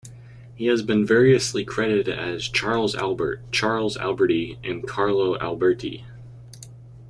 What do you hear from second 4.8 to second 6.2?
"Carlo Alberti".